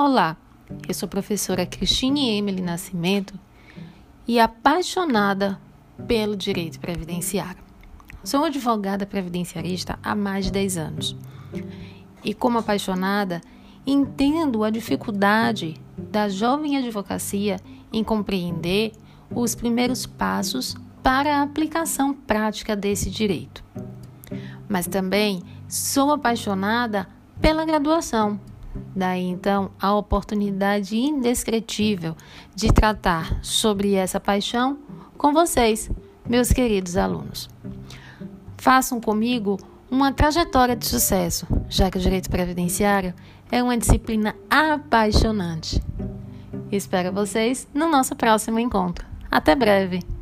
Olá, 0.00 0.36
eu 0.86 0.94
sou 0.94 1.08
professora 1.08 1.66
Cristine 1.66 2.30
Emily 2.38 2.62
Nascimento 2.62 3.34
e 4.28 4.38
apaixonada 4.38 5.60
pelo 6.06 6.36
direito 6.36 6.78
previdenciário. 6.78 7.60
Sou 8.22 8.44
advogada 8.44 9.04
previdenciarista 9.04 9.98
há 10.00 10.14
mais 10.14 10.44
de 10.44 10.52
10 10.52 10.76
anos 10.76 11.16
e, 12.22 12.32
como 12.32 12.58
apaixonada, 12.58 13.40
entendo 13.84 14.62
a 14.62 14.70
dificuldade 14.70 15.74
da 15.96 16.28
jovem 16.28 16.76
advocacia 16.76 17.56
em 17.92 18.04
compreender 18.04 18.92
os 19.34 19.56
primeiros 19.56 20.06
passos 20.06 20.76
para 21.02 21.38
a 21.38 21.42
aplicação 21.42 22.14
prática 22.14 22.76
desse 22.76 23.10
direito. 23.10 23.64
Mas 24.68 24.86
também 24.86 25.42
sou 25.66 26.12
apaixonada 26.12 27.08
pela 27.40 27.64
graduação 27.64 28.38
Daí 28.98 29.22
então 29.22 29.70
a 29.80 29.94
oportunidade 29.94 30.96
indescritível 30.96 32.16
de 32.52 32.72
tratar 32.72 33.38
sobre 33.44 33.94
essa 33.94 34.18
paixão 34.18 34.76
com 35.16 35.32
vocês, 35.32 35.88
meus 36.28 36.50
queridos 36.50 36.96
alunos. 36.96 37.48
Façam 38.56 39.00
comigo 39.00 39.56
uma 39.88 40.12
trajetória 40.12 40.74
de 40.74 40.84
sucesso, 40.84 41.46
já 41.68 41.88
que 41.88 41.98
o 41.98 42.00
direito 42.00 42.28
previdenciário 42.28 43.14
é 43.52 43.62
uma 43.62 43.78
disciplina 43.78 44.34
apaixonante. 44.50 45.80
Espero 46.72 47.12
vocês 47.12 47.68
no 47.72 47.88
nosso 47.88 48.16
próximo 48.16 48.58
encontro. 48.58 49.06
Até 49.30 49.54
breve! 49.54 50.17